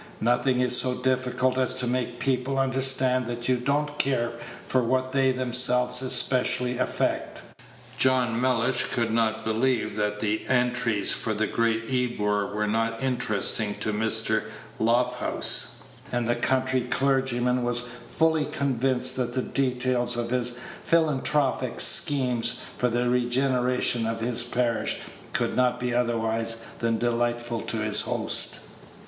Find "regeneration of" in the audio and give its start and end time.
23.07-24.19